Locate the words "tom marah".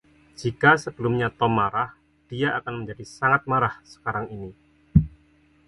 1.39-1.89